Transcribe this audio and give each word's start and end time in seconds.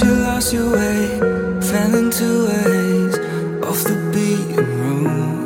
you 0.00 0.14
lost 0.14 0.52
your 0.54 0.70
way, 0.72 1.18
fell 1.60 1.94
into 1.94 2.46
a 2.46 2.58
haze 2.70 3.18
off 3.62 3.84
the 3.84 3.94
beaten 4.12 4.64
road. 4.80 5.42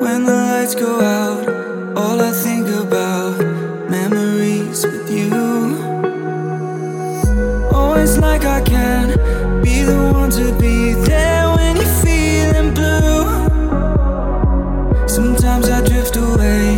When 0.00 0.24
the 0.24 0.32
lights 0.32 0.74
go 0.74 1.00
out, 1.00 1.48
all 1.96 2.20
I 2.20 2.32
think 2.32 2.66
about 2.66 3.38
memories 3.88 4.84
with 4.84 5.08
you. 5.10 5.30
Oh, 7.70 7.70
Always 7.72 8.18
like 8.18 8.44
I 8.44 8.60
can 8.62 9.10
be 9.62 9.84
the 9.84 10.10
one 10.12 10.30
to 10.30 10.52
be 10.58 10.94
there 10.94 11.46
when 11.56 11.76
you're 11.76 11.98
feeling 12.04 12.74
blue. 12.74 13.26
Sometimes 15.06 15.68
I 15.70 15.80
drift 15.86 16.16
away. 16.16 16.69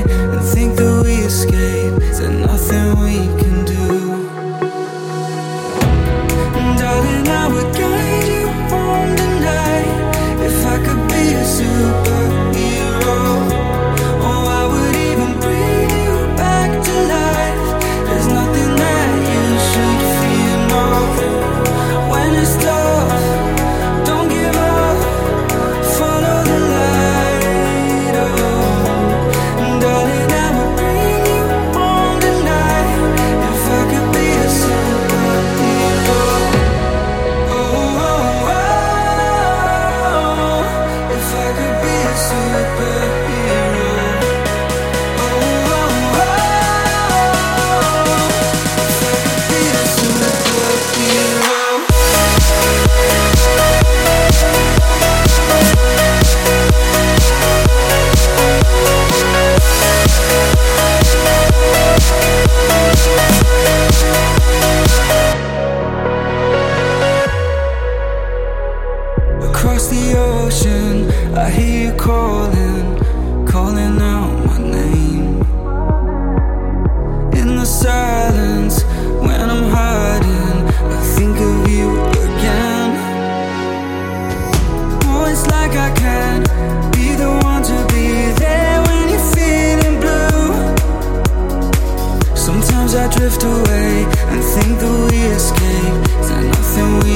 drift 93.22 93.44
away 93.44 94.04
and 94.32 94.42
think 94.42 94.81
that 94.81 95.12
we 95.12 95.19
escaped. 95.31 96.09
There's 96.26 96.47
nothing 96.56 96.91
we 97.04 97.12